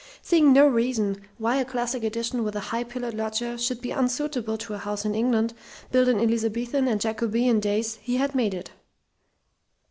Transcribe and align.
Seeing 0.23 0.51
no 0.51 0.65
reason 0.67 1.21
why 1.37 1.57
a 1.57 1.63
classic 1.63 2.03
addition 2.03 2.43
with 2.43 2.55
a 2.55 2.59
high 2.73 2.83
pillared 2.83 3.13
loggia 3.13 3.55
should 3.59 3.81
be 3.81 3.91
unsuitable 3.91 4.57
to 4.57 4.73
a 4.73 4.79
house 4.79 5.05
in 5.05 5.13
England 5.13 5.53
built 5.91 6.07
in 6.07 6.19
Elizabethan 6.19 6.87
and 6.87 6.99
Jacobean 6.99 7.59
days, 7.59 7.99
he 8.01 8.17
had 8.17 8.33
made 8.33 8.55
it. 8.55 8.71